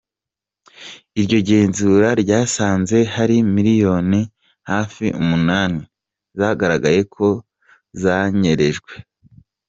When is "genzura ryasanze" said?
1.49-2.97